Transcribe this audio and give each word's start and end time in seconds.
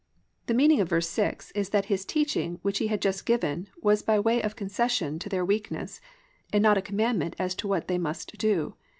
The 0.47 0.55
meaning 0.55 0.81
of 0.81 0.89
v. 0.89 0.99
6 0.99 1.51
is 1.51 1.69
that 1.69 1.85
his 1.85 2.05
teaching 2.05 2.57
which 2.63 2.79
he 2.79 2.87
had 2.87 3.03
just 3.03 3.23
given 3.23 3.67
was 3.83 4.01
by 4.01 4.19
way 4.19 4.41
of 4.41 4.55
concession 4.55 5.19
to 5.19 5.29
their 5.29 5.45
weakness, 5.45 6.01
and 6.51 6.63
not 6.63 6.75
a 6.79 6.81
commandment 6.81 7.35
as 7.37 7.53
to 7.57 7.67
what 7.67 7.87
they 7.87 7.99
must 7.99 8.35
do. 8.39 8.73